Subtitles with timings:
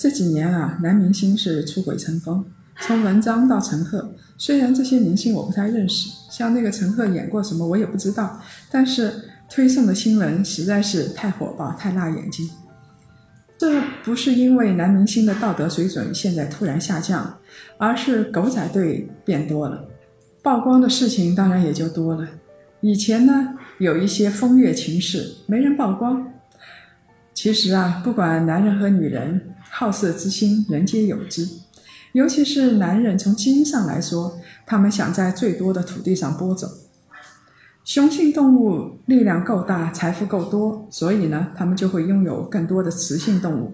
[0.00, 2.42] 这几年啊，男明星是出轨成风，
[2.80, 8.40] 从文章到陈赫，虽然这些明星我不太认识，像那个陈赫演过什么我也不知道，
[8.70, 9.12] 但是
[9.50, 12.48] 推送的新闻实在是太火爆、太辣眼睛。
[13.58, 17.38] 这不是因为男明星的道德水准现在突然下降，
[17.76, 19.84] 而是狗仔队变多了，
[20.42, 22.26] 曝光的事情当然也就多了。
[22.80, 26.26] 以前呢，有一些风月情事没人曝光。
[27.32, 29.40] 其实啊，不管男人和女人，
[29.70, 31.48] 好色之心人皆有之。
[32.12, 36.68] 尤其是男人，从基因上来说，他们想在最多的土地上播种。
[37.84, 43.72] 雄性动物力量够大，财富够多，所以呢，他们就会拥有更多的雌性动物。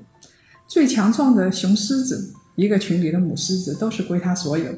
[0.68, 4.70] 最强壮的雄狮子，一个群里的母狮子都是归他所有。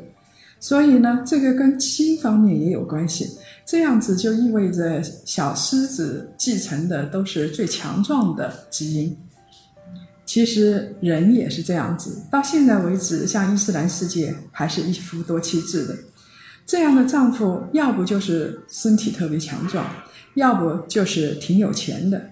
[0.61, 3.29] 所以呢，这个跟基因方面也有关系。
[3.67, 9.17] 这样子就意味着小狮子继承的都是最强壮的基因。
[10.29, 15.97] 其实人也是这样子，到现在为止，像伊斯兰世界还是一夫多妻制的。
[16.67, 19.87] 这样的丈夫，要不就是身体特别强壮，
[20.35, 22.29] 要不就是挺有钱的。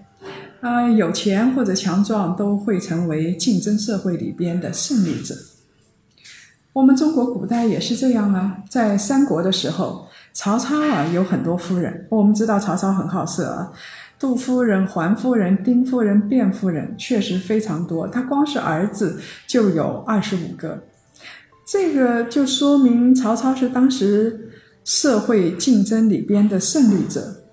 [0.61, 5.35] 啊，有钱或者强壮都会成为竞争社会里边的胜利者。
[6.73, 12.05] 我们中国古代也是这样啊，在三国的时候，曹操啊有很多夫人。
[12.11, 13.71] 我们知道曹操很好色啊，
[14.19, 20.83] 杜夫人、桓夫人、丁夫人、卞夫人确实非常多，他光是儿子就有二十五个。
[21.65, 24.49] 这个就说明曹操是当时
[24.83, 27.43] 社会竞争里边的胜利者。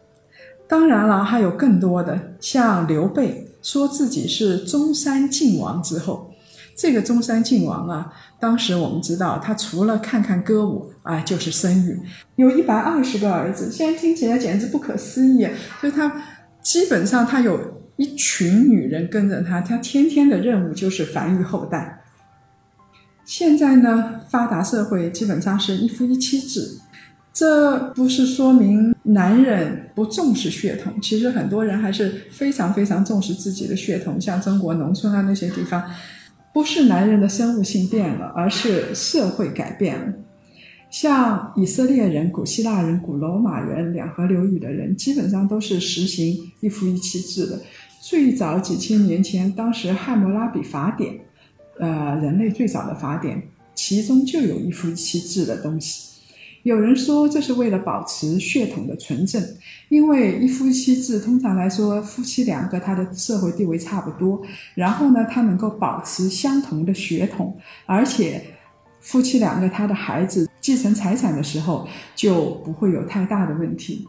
[0.66, 6.32] 当然了，还有更多的，像刘备说自己是中山靖王之后，
[6.74, 12.00] 这个中山靖王啊，当时我们知道他除了看看歌舞啊，就是生育，
[12.36, 13.70] 有一百二十个儿子。
[13.70, 15.46] 现在听起来简直不可思议，
[15.82, 16.10] 就是他
[16.64, 22.02] 基本上他有一群女人跟着他，他天天的任务就是繁育后代。
[23.24, 26.78] 现在呢，发达社会基本上是一夫一妻制，
[27.32, 34.20] 这不是说明男人不重视血统，其实很多人还是非常非常重视自己的血统。
[34.20, 35.82] 像中国农村啊那些地方，
[36.52, 40.12] 不是男人的生物性变了，而是社会改变了。
[40.94, 47.60] 像以色列人、古希腊人、古罗马人、两河流域的人，基本上都是实行一夫一妻制的。
[48.00, 51.12] 最早几千年前，当时《汉谟拉比法典》。
[51.80, 53.42] 呃，人类最早的法典，
[53.74, 56.12] 其中就有一夫一妻制的东西。
[56.62, 59.42] 有人说这是为了保持血统的纯正，
[59.88, 64.40] 因为一夫一妻制通常来说，夫妻两个他的社会地位差不多，
[64.76, 68.40] 然后呢，他能够保持相同的血统，而且
[69.04, 74.04] 夫妻两个他的孩子继承财产的时候就不会有太大的问题。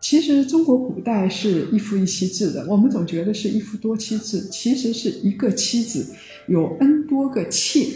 [0.00, 6.14] 其实中国古代是一夫一妻制的，我们总觉得是一夫多妻制，其实是一个妻子
[6.46, 7.86] 有 n 多个妾。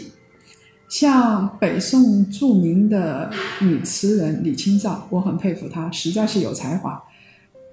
[0.87, 3.31] 像北宋著名的
[3.61, 7.01] 女词人李清照，我很佩服她，实在是有才华。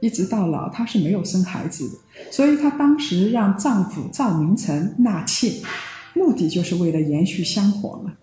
[0.00, 1.94] 一直到老，她是没有生孩子的，
[2.30, 5.52] 所以她当时让丈夫赵明诚纳妾，
[6.14, 8.14] 目的就是为了延续香火嘛。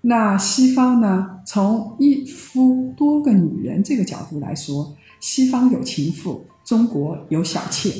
[0.00, 4.94] 那西方呢，从一夫多个女人这个角度来说。
[5.20, 7.92] 西方有情妇，中国有小妾。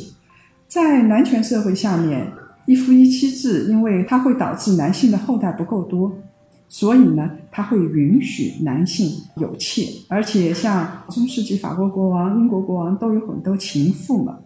[0.69, 2.33] 在男权社会下面，
[2.65, 6.17] 一夫一妻制，因为它会导致男性的后代不够多，
[6.69, 9.85] 所以呢，它会允许男性有妾。
[10.09, 14.39] 而且，像中世纪法国国王、英国国王都有很多情妇嘛。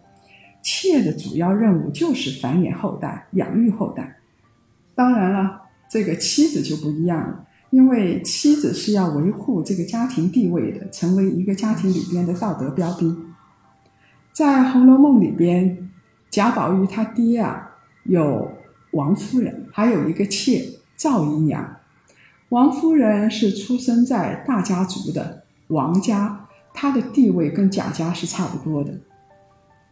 [0.62, 4.16] 妾的主要任务就是繁衍后代、养育后代。
[4.94, 5.60] 当然了，
[5.90, 7.44] 这个妻子就不一样了。
[7.72, 13.32] 因为妻子是要维护这个家庭地位的，成为一个家庭里边的道德标兵。
[14.30, 15.90] 在《红楼梦》里边，
[16.30, 17.70] 贾宝玉他爹啊
[18.04, 18.52] 有
[18.90, 20.62] 王夫人，还有一个妾
[20.98, 21.76] 赵姨娘。
[22.50, 28.92] 王夫人是出生在大家族的王家，她的地位跟贾家是差不多的。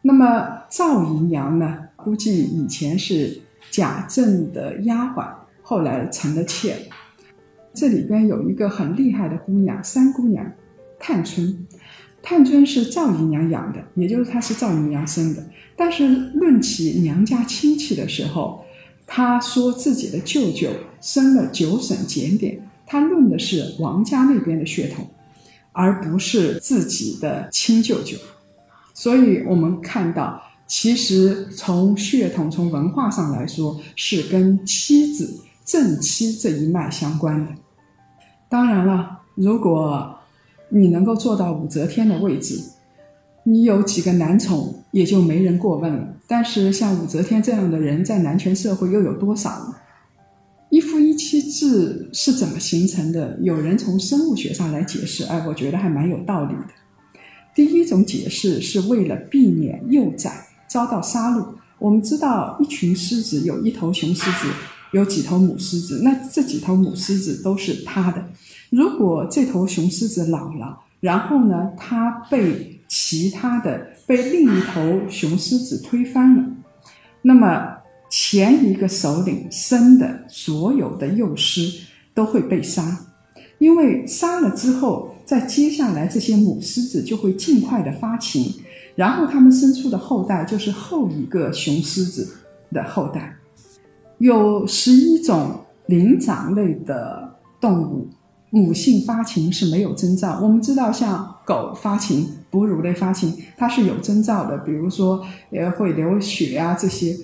[0.02, 3.40] 那么赵姨娘呢，估计以前是
[3.70, 5.26] 贾政的丫鬟，
[5.62, 6.76] 后来成了妾。
[7.72, 10.52] 这里边有一个很厉害的姑娘，三姑娘，
[10.98, 11.66] 探春。
[12.22, 15.42] 探春是赵姨娘养的，也就是她是赵姨娘生的。
[15.74, 18.62] 但是论起娘家亲戚的时候，
[19.06, 20.68] 他说自己的舅舅
[21.00, 25.08] 生了九省检点，他论的是王家那边的血统，
[25.72, 28.18] 而不是自己的亲舅舅。
[28.92, 35.40] 所以我们看到，其实从血统、从文化上来说，是跟妻子
[35.70, 37.52] 正妻这一脉相关的。
[38.48, 40.18] 当然了，如果
[40.68, 42.60] 你能够做到武则天的位置，
[43.44, 46.08] 你有几个男宠，也就没人过问了。
[46.26, 49.76] 但是像武则天这样的人，在男权社会又有多少呢？
[50.70, 53.38] 一夫一妻制是怎么形成的？
[53.40, 56.64] 有人从生物学上来解释，哎，我觉得还蛮有道理的。
[57.54, 60.32] 第一种解释是为了避免幼崽
[60.68, 61.46] 遭到杀戮。
[61.78, 64.52] 我们知道，一群狮子有一头雄狮子，
[64.92, 68.24] 有几头母狮子，那这几头母狮子都是他的。
[68.70, 76.44] 如果这头雄狮子老了，然后呢，它被其他的被另一头雄狮子推翻了，
[77.22, 77.76] 那么
[78.10, 83.06] 前一个首领生的所有的幼狮都会被杀，
[83.58, 88.52] 因为杀了之后，在接下来这些母狮子就会尽快的发情，
[88.96, 92.36] 然后它们生出的后代就是后一个雄狮子
[92.72, 93.36] 的后代。
[94.20, 98.08] 有十一种灵长类的动物。
[98.52, 100.40] 母性发情是没有征兆。
[100.42, 107.16] 我们知道，像狗发情、哺乳类发情，它是有征兆的，比如说，呃，会流血啊这些。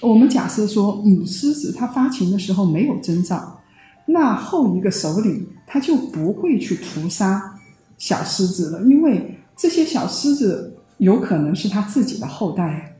[0.00, 3.60] 我们假设说，母狮子它发情的时候没有征兆，
[4.06, 7.58] 那后一个首领他就不会去屠杀
[7.98, 12.94] 小狮子了，因为这些小狮子有可能是他自己的后代。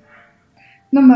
[0.90, 1.14] 那么。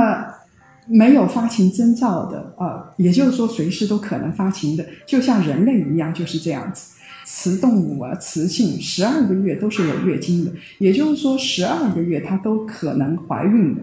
[0.87, 6.95] 没有发情征兆的，呃，也就是说随时都可能发情的，就像人类一样，就是这样子。
[7.25, 13.83] 雌动物啊，雌性十二个月都是有月经的，也就是说十二个月它都可能怀孕的。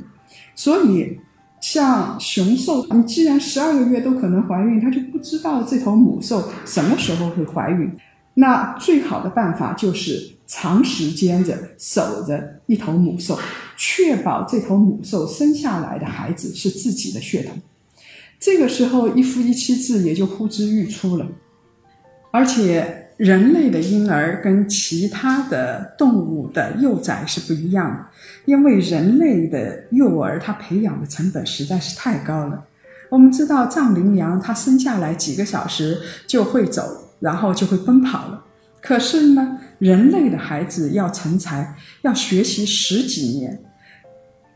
[0.55, 1.19] 所以，
[1.59, 7.91] 像雄兽，你既然十二个月都可能怀孕，它就不知道这头母兽什么时候会怀孕。
[8.35, 13.37] 那最好的办法就是长时间的守着一头母兽。
[13.95, 17.53] 确保这头母兽生下来的孩子是自己的血统，
[18.39, 21.27] 这个时候一夫一妻制也就呼之欲出了。
[22.31, 28.05] 而且人类的婴儿跟其他的动物的幼崽是不一样的，
[28.45, 32.65] 因为人类的幼儿他培养的成本实在是太高了。
[33.11, 38.43] 我们知道藏羚羊它生下来几个小时就会走，然后就会奔跑了。
[38.81, 43.61] 可是呢，人类的孩子要成才，要学习十几年。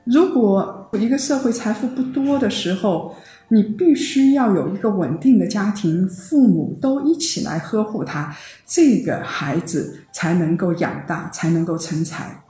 [0.10, 3.14] 如果一个社会财富不多的时候，
[3.50, 8.34] 你必须要有一个稳定的家庭，父母都一起来呵护他，
[8.66, 12.44] 这个孩子才能够养大，才能够成才。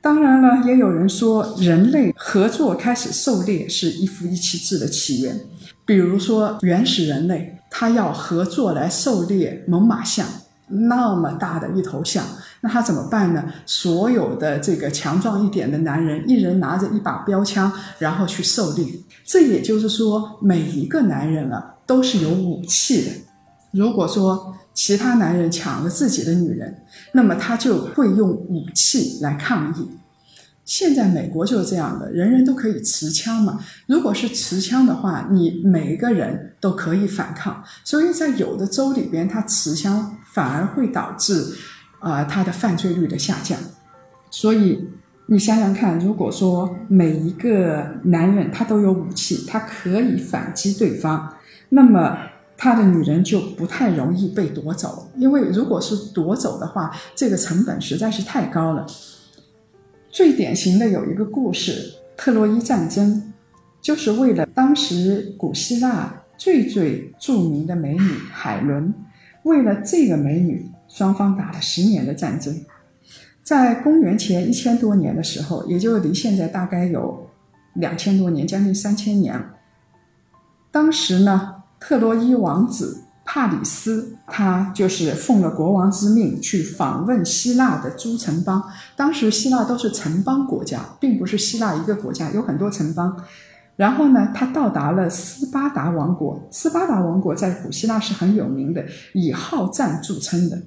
[0.00, 5.40] 当然了，也有人说，人类合作开始狩猎是一夫一妻制的起源。
[5.84, 10.24] 比如说，原始人类他要合作来狩猎猛犸象。
[10.68, 12.24] 那么大的一头象，
[12.60, 13.44] 那他怎么办呢？
[13.64, 18.86] 所有的这个强壮一点的男人，一人拿着一把标枪，然后去狩猎。
[19.24, 23.10] 这也就是说，每一个男人啊都是有武器的。
[23.70, 26.82] 如果说其他男人抢了自己的女人，
[27.12, 29.88] 那么他就会用武器来抗议。
[30.66, 33.60] 现在美国就是这样的，人人都可以持枪嘛。
[33.86, 37.62] 如果是持枪的话，你每一个人都可以反抗。
[37.84, 41.54] 所以在有的州里边，他持枪反而会导致
[42.00, 43.56] 啊他的犯罪率的下降。
[44.28, 44.88] 所以
[45.26, 51.32] 你想想看，如果说每一个男人他都有武器，他可以反击对方，
[51.68, 52.18] 那么
[52.56, 55.12] 他的女人就不太容易被夺走。
[55.16, 58.84] 因为如果是夺走的话，这个成本实在是太高了。
[60.16, 63.34] 最典型的有一个故事，特洛伊战争，
[63.82, 68.00] 就是为了当时古希腊最最著名的美女
[68.32, 68.94] 海伦，
[69.42, 72.58] 为了这个美女，双方打了十年的战争。
[73.42, 77.28] 在公元前一千多年的时候，也就离现在大概有
[77.74, 79.38] 两千多年，将近三千年。
[80.70, 83.02] 当时呢，特洛伊王子。
[83.28, 88.62] 帕里斯，他就是奉了国王之命去访问希腊的诸城邦。
[88.94, 93.14] 当时希腊都是城邦国家，并不是希腊一个国家，有很多城邦。
[93.74, 96.40] 然后呢，他到达了斯巴达王国。
[96.52, 100.62] 斯巴达王国在古希腊是很有名的，以好战著称的。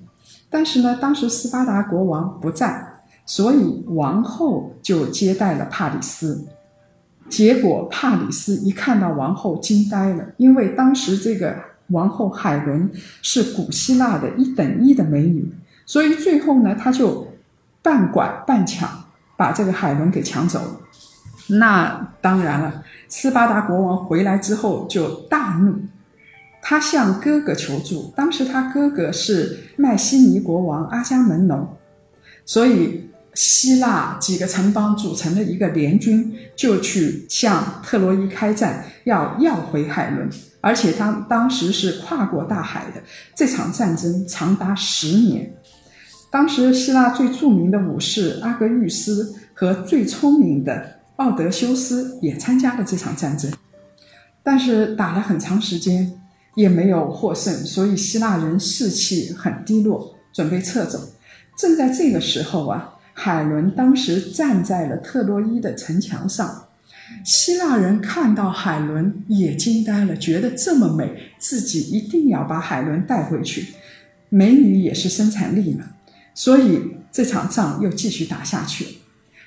[0.50, 2.86] 但是呢，当时斯巴达国王不在，
[3.26, 6.46] 所以王后就接待了帕里斯。
[7.30, 11.69] 结果帕里斯一看到王后，惊呆了，因为当时这个。
[11.90, 12.90] 王后海伦
[13.22, 15.52] 是古希腊的一等一的美女，
[15.86, 17.28] 所以最后呢，他就
[17.82, 18.90] 半拐半抢
[19.38, 20.82] 把这个海伦给抢走了。
[21.48, 25.76] 那当然了，斯巴达国王回来之后就大怒，
[26.62, 28.14] 他向哥哥求助。
[28.16, 31.76] 当时他哥哥是迈锡尼国王阿伽门农，
[32.46, 40.30] 所以希腊几个城邦组成的一个联军，就去向特洛伊开战，要要回海伦。
[40.60, 43.02] 而且当当时是跨过大海的
[43.34, 45.56] 这场战争长达十年。
[46.30, 53.50] 当时希腊最著名的武士阿格玉斯和最聪明的奥德修斯也参加了这场战争，
[54.44, 56.12] 但是打了很长时间
[56.56, 61.00] 也没有获胜，所以希腊人士气很低落，准备撤走。
[61.58, 66.68] 正在这个时候啊，海伦当时站在了特洛伊的城墙上。
[67.26, 73.74] 希腊人看到海伦也惊呆了，觉得这么美，自己一定要把海伦带回去。
[74.30, 75.84] 美女也是生产力嘛，
[76.34, 76.80] 所以
[77.12, 79.00] 这场仗又继续打下去。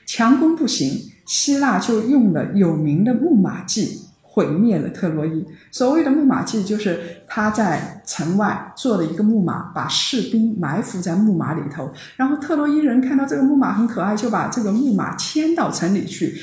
[0.05, 5.45] 强攻不行，希腊就用了有名的木马计，毁灭了特洛伊。
[5.71, 16.41] 所谓的木马计，就是他在城外做了一个木马，把士兵埋伏在木马里头，然后特洛伊人看到这个木马很可爱，就把这个木马牵到城里去。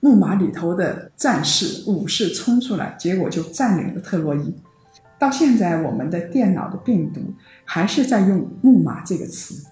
[0.00, 4.54] 木马里头的战士、武士冲出来，结果就占领了特洛伊。
[5.18, 7.20] 到现在，我们的电脑的病毒
[7.64, 9.64] 还是在用“木马”这个词。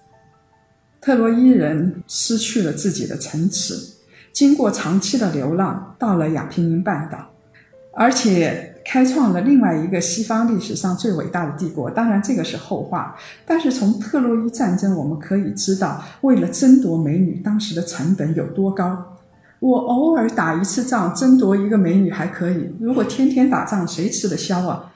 [1.01, 3.75] 特洛伊人失去了自己的城池，
[4.33, 7.19] 经过长期的流浪，到了亚平宁半岛，
[7.93, 11.91] 而且开创了另外一个西方历史上最伟大的帝国。
[11.91, 13.15] 当然，这个是后话。
[13.47, 19.19] 但是从特洛伊战争，我们可以知道，为了争夺美女，当时的成本有多高。
[19.61, 22.75] 我偶尔打一次仗，争夺一个美女还可以。
[22.81, 24.92] 如果天天打仗，谁吃得消啊？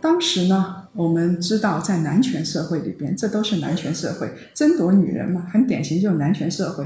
[0.00, 6.85] 当时呢， 我们知道在男权社会里边，这都是男权社会争夺女人嘛，很典型，就是男权社会。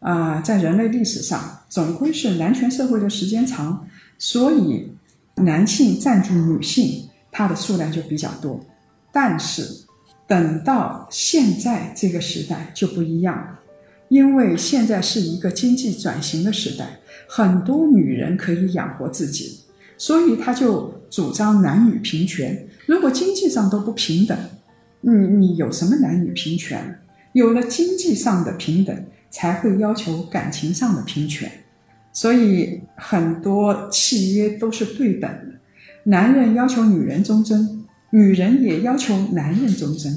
[0.00, 3.86] 啊，在人类历史上，总归是男权社会的时间长，
[4.18, 4.90] 所以
[5.36, 8.58] 男性占据女性，它的数量就比较多。
[9.12, 9.62] 但是
[10.26, 13.58] 等到现在这个时代就不一样，
[14.08, 19.60] 因为现在是一个经济转型的时代，很多女人可以养活自己。
[20.02, 22.66] 所以他就主张男女平权。
[22.86, 24.36] 如果经济上都不平等，
[25.00, 26.98] 你你有什么男女平权？
[27.34, 31.48] 有了经济上的平等，才会要求感情上的平权。
[32.12, 35.60] 所以很多契约都是对等的，
[36.10, 40.12] 男人要求女人忠贞，女人也要求男人忠贞。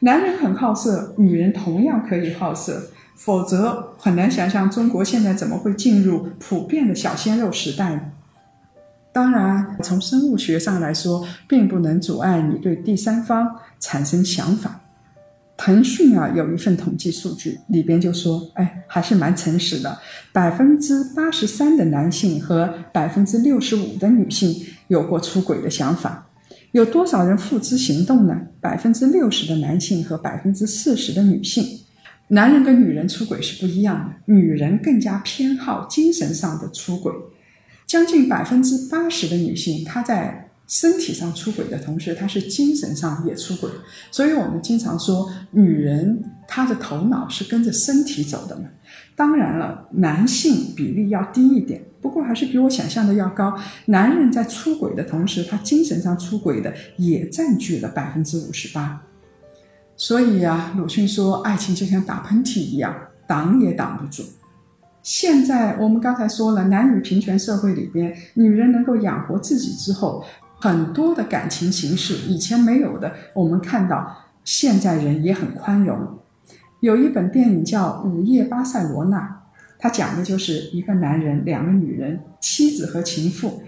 [0.00, 8.00] 男人很好色，女人同样可以好色，否则很难想象中国现在怎么会进入普遍的小鲜肉时代呢？
[9.12, 14.80] 当然，从生物学上来说，并不能阻碍你对第三方产生想法。
[15.56, 19.98] 腾讯啊，有一份统计数据，里边就说，哎，还是蛮诚实的，
[20.32, 24.54] 百分之八十三的男性和百分之六十五的女性
[24.88, 26.28] 有过出轨的想法。
[26.72, 28.40] 有多少人付之行动呢？
[28.60, 31.80] 百分之六十的男性和百分之四十的女性。
[32.28, 37.12] 男人跟女人出轨是不一样的，女人更加偏好精神上的出轨。
[37.90, 43.68] 将近百分之八十的女性，她在身体上出轨的同时，她是精神上也出轨。
[44.12, 48.68] 所以我们经常说，女人她的头脑是跟着身体走的嘛。
[49.16, 53.58] 当然了，男性比例要低一点，不过还是比我想象的要高。
[53.86, 59.02] 男人在出轨的同时，他精神上出轨的也占据了百分之五十八。
[59.96, 62.94] 所以啊，鲁迅说，爱情就像打喷嚏一样，
[63.26, 64.22] 挡也挡不住。
[65.02, 70.22] 现在我们刚才说了，男女平权社会里边，女人能够养活自己之后，
[70.58, 74.14] 很多的感情形式以前没有的，我们看到
[74.44, 75.98] 现在人也很宽容。
[76.80, 79.18] 有一本电影叫《午夜巴塞罗那》，
[79.78, 83.62] 它讲的就是一个男人、两个女人，妻子和情妇。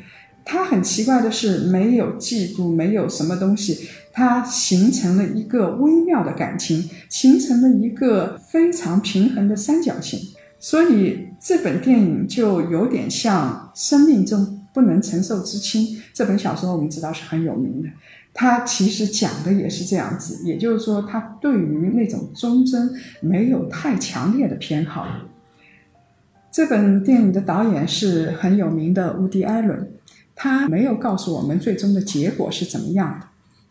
[0.45, 10.19] 他很奇怪的是，没有嫉妒，没有什么东西，他形成了一个微妙的感情，形成了一个非常平衡的三角形。
[10.63, 15.83] 所以这本电影就有点像《生命中不能承受之轻》
[16.15, 17.89] 这本小说，我们知道是很有名的。
[18.33, 22.89] 它其实讲的也是这样子，也就是说，他对于那种忠贞
[23.21, 25.05] 没有太强烈的偏好。
[26.53, 29.91] 这本电影的导演是很有名的乌迪·艾伦，
[30.37, 33.27] 他没有告诉我们最终的结果是怎么样的，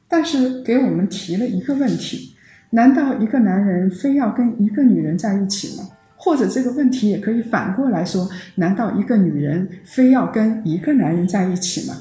[0.10, 2.36] 但是给我们提了一个问题：
[2.72, 5.88] 难道一个男人非要跟一个女人在一起吗？
[6.24, 11.98] 或者这个问题也可以反过来说：难道一个女人非要跟一个男人在一起吗？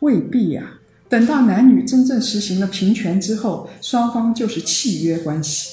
[0.00, 0.62] 未必呀。
[1.08, 5.70] 等到男女真正实行了平权之后，双方就是契约关系。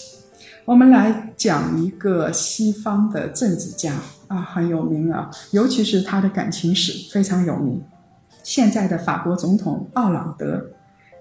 [0.64, 3.94] 我们来讲一个西方的政治家。
[4.30, 7.80] 啊，很有名啊，尤其是他的感情史非常有名。
[8.42, 10.72] 现在的法国总统奥朗德，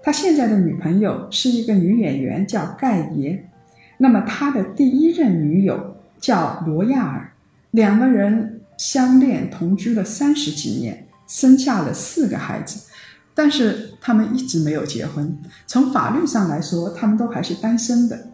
[0.01, 3.47] 他现在的女朋友是一个女演员，叫盖爷。
[3.97, 5.92] 那么他的第一任女友
[6.23, 7.33] 叫罗亚尔，
[7.71, 12.89] 两个人相恋同居了三十几年，生下了四个孩子，
[13.35, 15.37] 但是他们一直没有结婚。
[15.67, 18.27] 从法律上来说，他们都还是单身的。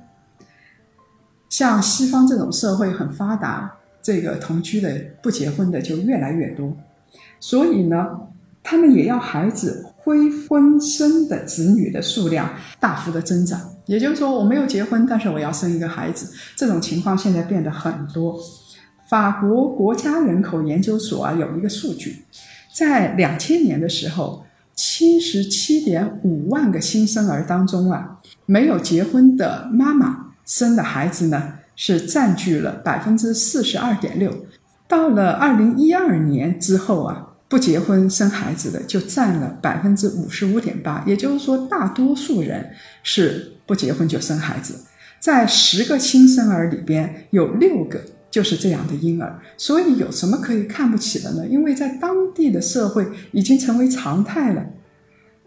[1.49, 3.75] 像西方这种社会很发达。
[4.01, 6.75] 这个同居的不结婚的就越来越多，
[7.39, 8.21] 所以呢，
[8.63, 13.59] 他们也要孩子非婚生的子女的数量大幅的增长。
[13.89, 18.39] 也就是说，我没有结婚，但是我要生一个孩子，这种情况现在变得很多。
[19.09, 22.23] 法国国家人口研究所啊有一个数据，
[22.71, 31.55] 在两千年的时候，七十七点五万个新生儿当中啊，没有结婚的妈妈生的孩子呢。
[31.81, 34.29] 是占据了百分之四十二点六，
[34.85, 42.69] 到了二零一二年之后啊，不结婚生孩子的就占了百分之五十五点八，也就是说，大多数人
[43.03, 44.75] 是不结婚就生孩子，
[45.19, 51.47] 在十个新生儿里边有六个就是这样的婴儿，所以有什么可以看不起的呢？
[51.47, 54.63] 因为在当地的社会已经成为常态了，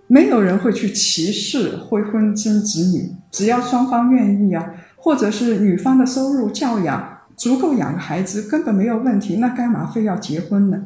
[0.08, 4.74] 没有人会去歧视未婚生子女，只要双方愿意啊。
[5.04, 10.80] 或者是女方的收入、教养足够养个孩子，根本没有问题，那干嘛非要结婚呢？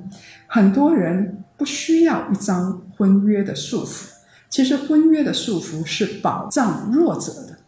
[0.47, 4.07] 很多人不需要一张婚约的束缚，
[4.49, 7.59] 其实婚约的束缚是保障弱者的。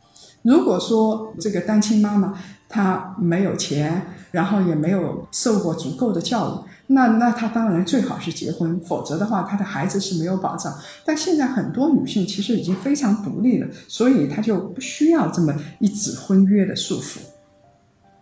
[0.42, 2.34] 如果说这个单亲妈妈
[2.68, 6.68] 她没有钱，然后也没有受过足够的教育。
[6.90, 10.72] 那那她当然最好是结婚，否则的话，她的孩子是没有保障。
[11.04, 17.18] 但现在很多女性其实已经非常独立了，所以她就不需要这么一纸婚约的束缚。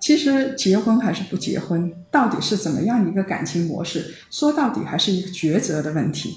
[0.07, 4.15] 其实结婚还是不结婚，到底是怎么样一个感情模式？
[4.31, 6.33] 说到底还是一个抉择的问题。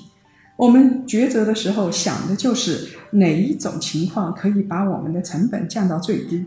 [0.58, 6.44] 我们抉择的时候想的就是哪一种情况可以把我们的成本降到最低。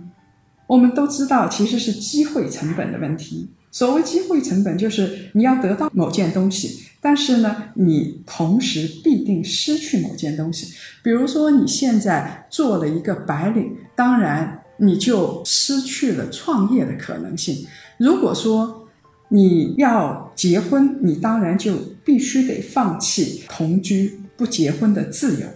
[0.67, 3.49] 我们都知道，其实是机会成本的问题。
[3.71, 10.75] 所谓机会成本，就是你要得到某件东西，但是呢，你同时必定失去某件东西。
[11.05, 17.65] 比如说，你现在做了一个白领，当然你就失去了创业的可能性。
[17.99, 18.89] 如果说
[19.29, 21.73] 你要结婚，你当然就
[22.05, 25.47] 必须得放弃同居不结婚的自由。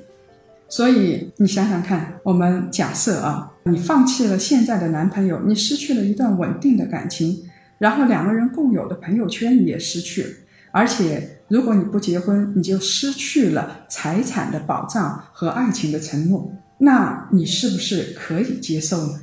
[0.68, 7.42] 所以你想想看，我们假设啊，你放弃了现在的男朋友，你失去了一段稳定的感情。
[7.78, 10.30] 然后两个人共有的朋友圈你也失去了，
[10.70, 16.52] 而且如果你不结婚，你就失去了财产的保障和爱情的承诺。
[16.78, 19.20] 那你是不是可以接受呢？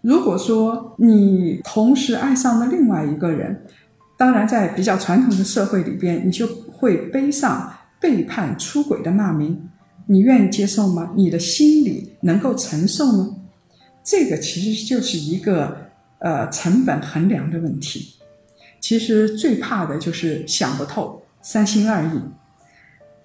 [0.00, 3.64] 如果说你同时爱上了另外一个人，
[4.16, 9.68] 当然在比较传统的社会里边，你就会背上背叛、出轨的骂名，
[10.06, 11.12] 你愿意接受吗？
[11.16, 13.36] 你的心里能够承受吗？
[14.04, 15.88] 这个其实就是一个。
[16.20, 18.16] 呃，成本衡量的问题，
[18.80, 22.10] 其实最怕的就是想不透、三心二意。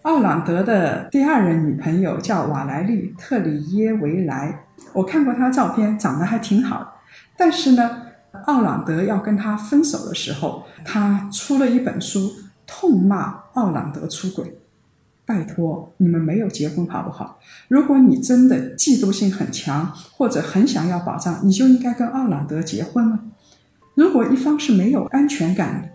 [0.03, 7.01] 奥朗德的第二任女朋友叫瓦莱丽·特里耶维莱，我看过她照片，长得还挺好。
[7.37, 8.01] 但是呢，
[8.45, 12.33] 奥朗德要跟她分手的时候，他出了一本书，
[12.67, 14.57] 痛骂奥朗德出轨。
[15.25, 17.39] 拜托，你们没有结婚好不好？
[17.69, 23.19] 如果你真的嫉妒心很强，或者很想要保障，你就应该跟奥朗德结婚了。
[23.95, 25.91] 如果一方是没有安全感，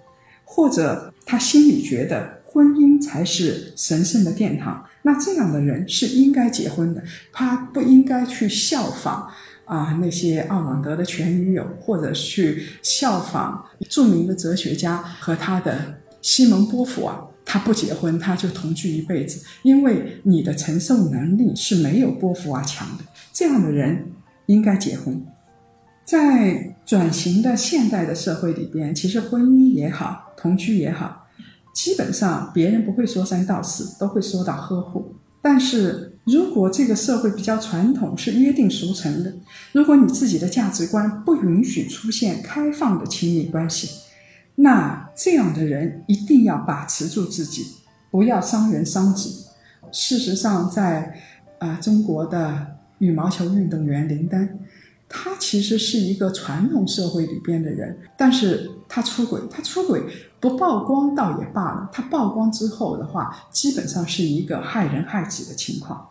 [0.46, 7.00] 或者他心里觉得婚姻才是神圣的殿堂，那这样的人是应该结婚的。
[7.32, 9.30] 他不应该去效仿
[9.64, 17.24] 啊那些奥朗德的前女友，或者去效仿著名的哲学家和他的西蒙波伏娃。
[17.44, 23.04] 他不结婚，他就同居一辈子，因为你的承受能力是没有波伏娃强的。
[23.32, 24.04] 这样的人
[24.46, 25.24] 应该结婚。
[26.04, 31.27] 在转型的现代的社会里边，其实婚姻也好，同居也好，
[31.78, 35.14] 基本上别人不会说三道四，都会说到呵护。
[35.40, 39.32] 但是如果这个社会比较传统，是约定俗成的，
[39.70, 43.90] 如果你自己的价值观不允许出现开放的亲密关系，
[44.56, 47.64] 那这样的人一定要把持住自己，
[48.10, 49.36] 不要伤人伤己。
[49.92, 51.14] 事实上，在
[51.60, 54.58] 啊中国的羽毛球运动员林丹。
[55.08, 60.02] 他其实是一个传统社会里边的人，但是他出轨，他出轨
[60.38, 66.10] 不曝光倒也罢了，他曝光之后的话，基本上是一个害人害己的情况。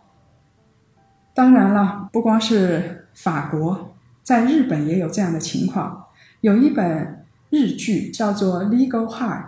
[1.32, 6.06] 当然了，不光是法国，在日本也有这样的情况。
[6.40, 9.44] 有一本日剧叫做《Legal High》，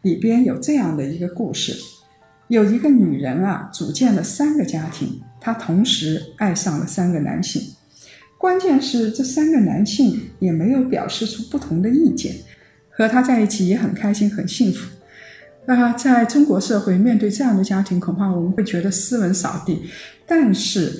[0.00, 1.76] 里边有这样的一个故事：
[2.48, 7.75] 有一个女人啊，组建了三个家庭，她同时爱上了三个男性。
[8.46, 12.32] 关键是这三个男性也没有表示出不同的意见，
[12.90, 14.88] 和他在一起也很开心很幸福。
[15.64, 19.82] 那在中国社会面对这样的家庭，恐怕我们会觉得斯文扫地。
[20.28, 20.92] 但是，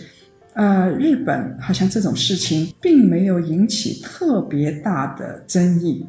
[0.55, 6.05] 呃，日本好像这种事情并没有引起特别大的争议。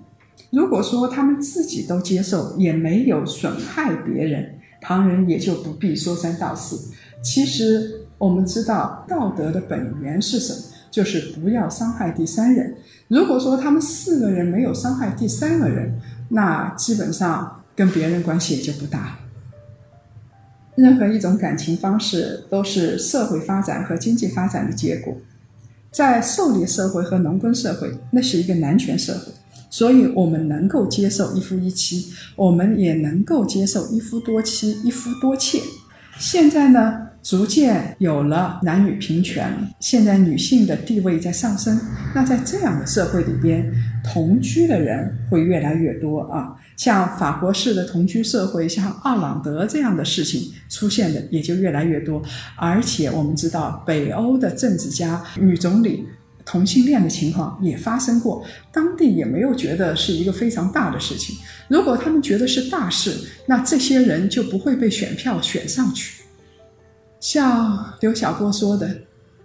[0.50, 6.92] 如果说他们自己都接受，也没有损害别人，旁人也就不必说三道四。
[7.22, 10.67] 其实我们知道道德的本源是什么？
[10.98, 12.76] 就是不要伤害第三人。
[13.08, 15.94] 如果说他们四个人没有伤害第三个人，
[16.30, 19.20] 那基本上跟别人关系也就不大。
[20.74, 25.16] 任何一种感情方式都是社会发展和经济发展的结果。
[25.92, 29.32] 在狩猎社会和农耕社会，那是一个男权社会，
[29.70, 35.60] 所以我们能够接受一夫一妻，我们也能够接受一夫多妻、一夫多妾。
[36.18, 37.07] 现在呢？
[37.28, 41.78] 逐渐有了男女平权，现在女性的地位在上升。
[42.16, 43.70] 那在这样的社会里边，
[44.02, 46.56] 同居的人会越来越多啊。
[46.78, 52.24] 像法国式的同居社会，像奥朗德这样的事情出现的也就越来越多。
[52.56, 56.08] 而且我们知道，北欧的政治家、女总理
[56.46, 61.36] 同性恋的情况也发生过，当地也没有觉得是一个非常大的事情。
[61.68, 63.14] 如果他们觉得是大事，
[63.46, 66.24] 那这些人就不会被选票选上去。
[67.20, 68.90] 像刘晓波说的：“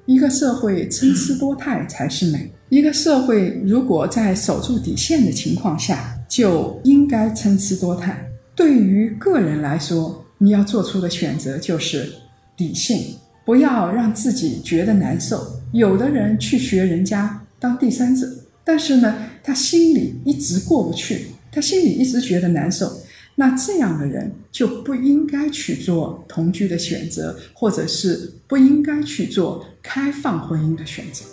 [0.06, 2.50] 一个社会参差多态才是美。
[2.68, 8.26] 一个社会如果在守住底线的情况下，就应该参差多态。
[8.54, 12.12] 对于个人来说，你要做出的选择就是
[12.58, 15.42] 理性，不要让自己觉得难受。
[15.72, 18.28] 有的人去学人家当第三者，
[18.64, 22.92] 但是呢，他心里一直过不去，他心里一直觉得难受。”
[23.34, 31.24] 那这样的人就不应该去做同居的选择，或者是不应该去做开放婚姻的选择。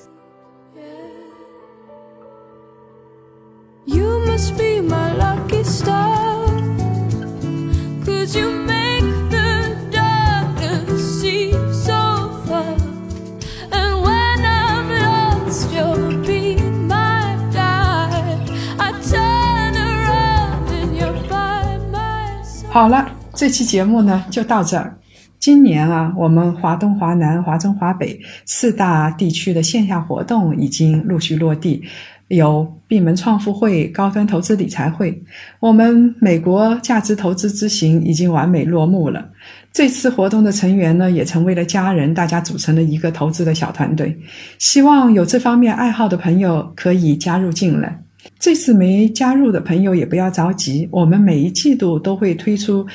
[22.71, 24.95] 好了，这期节目呢就到这儿。
[25.39, 31.81] 今年啊，我们华东、华南、华中、华北四大地区的线下活动已经陆续落地，
[32.27, 35.19] 有闭门创富会、高端投资理财会。
[35.59, 39.27] 我们美国价值投资之行已经完美落幕了。
[39.73, 44.15] 这次活动的成员呢，也成为了家人，大家组成了一个投资的小团队。
[44.59, 47.99] 希望有这方面爱好的朋友可以加入进来。
[48.37, 52.85] 这次没加入的朋友也不要着急，我们每一季度都会推出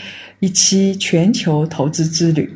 [0.40, 2.50] 一期全球投资之旅。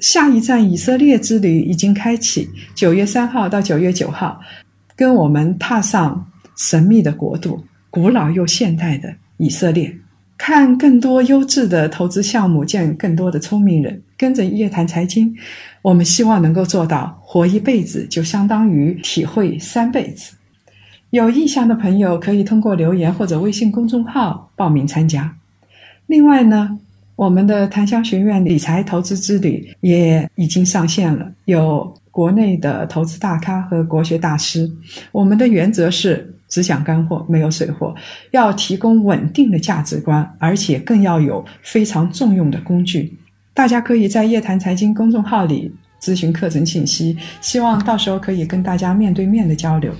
[0.00, 4.38] 下一站以色列之旅已经开启，九月三号到九月九号，
[4.94, 9.94] 跟我们踏上神秘的国度，古老又现代的以色列，
[10.36, 14.02] 看更多优质的投资项目，见更多的聪明人。
[14.18, 15.34] 跟着夜谈财经，
[15.80, 20.34] 我们希望能够做到活一辈子，就相当于体会三辈子。
[21.10, 25.34] 有意向的朋友可以通过留言或者微信公众号报名参加。
[26.06, 26.78] 另外呢，
[27.14, 34.70] 我们的檀香学院理财投资之旅也已经上线了，有国内的投资大咖和国学大师。
[35.12, 37.94] 我们的原则是只讲干货，没有水货，
[38.32, 43.16] 要提供稳定的价值观，而且更要有非常重用的工具。
[43.54, 49.92] 大家可以在夜谈财经公众号里咨询课程信息，希望到时候可以跟大家面对面的交流。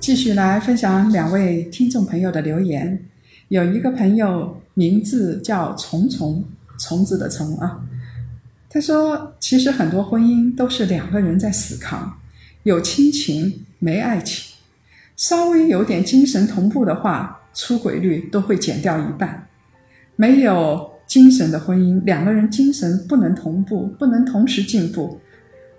[0.00, 3.13] 继续来分享两位听众朋友的留言。
[3.54, 6.42] 有一个朋友名字叫虫虫，
[6.76, 7.80] 虫子的虫啊。
[8.68, 12.18] 他说：“其实很多婚姻都是两个人在死扛，
[12.64, 14.56] 有亲情没爱情，
[15.16, 19.46] 稍微有点精神同步的话，出轨率都会减掉一半。
[20.16, 25.20] 没有精神的婚姻，两个人精神不能同步，不能同时进步，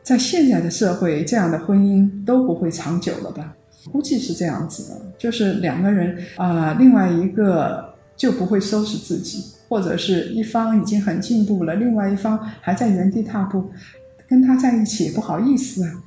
[0.01, 3.53] 在现在的社会，这样的婚姻都不会长久了吧？”
[3.91, 13.69] 估计是这样子的，就是两个人啊，另外一个就不会收拾自己，或者是一方已经很进步了，另外一方还在原地踏步，
[14.27, 16.03] 跟他在一起不好意思啊。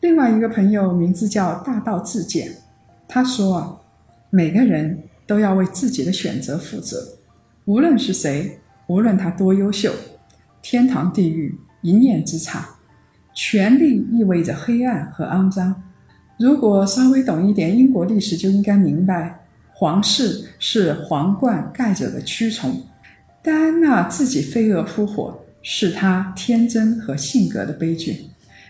[0.00, 2.50] 另外一个朋友名字叫大道至简，
[3.06, 3.76] 他说啊，
[4.30, 6.96] 每个人都要为自己的选择负责，
[7.66, 9.92] 无论是谁，无论他多优秀，
[10.62, 12.66] 天堂地狱一念之差，
[13.34, 15.82] 权力意味着黑暗和肮脏。
[16.40, 19.40] 如果稍微懂一点英国历史，就应该明白，
[19.74, 22.80] 皇室是皇冠盖着的蛆虫。
[23.42, 28.24] 戴安娜自己飞蛾扑火，是她天真和性格的悲剧。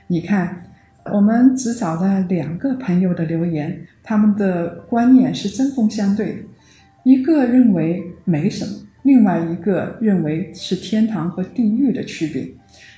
[0.09, 0.65] 你看，
[1.13, 6.45] 我们只找了两个朋友的留言，他们的观念是针锋相对，
[7.05, 8.73] 一个认为没什么，
[9.05, 12.49] 另外一个认为是天堂和地狱的区别。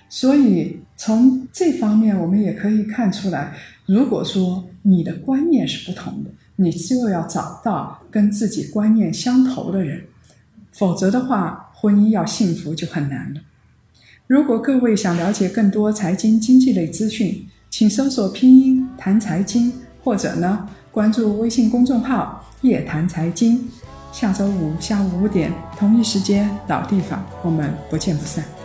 [0.08, 3.52] 所以从这方面，我们也可以看出来。
[3.86, 10.04] 如果说你的观念是不同的，你就要找到跟自己观念相投的人，
[10.72, 13.40] 否则的话，婚姻要幸福就很难了。
[14.26, 23.68] 如果各位想了解更多财经经济类资讯，请搜索拼音谈财经，或者呢关注微信公众号夜谈财经。
[24.12, 28.61] 下周五下午五点同一时间老地方，我们不见不散。